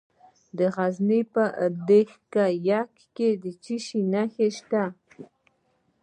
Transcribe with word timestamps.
د 0.57 0.59
غزني 0.75 1.21
په 1.33 1.43
ده 1.87 1.99
یک 2.69 2.91
کې 3.15 3.29
د 3.43 3.45
څه 3.63 3.75
شي 3.85 3.99
نښې 4.11 4.49
دي؟ 4.69 4.85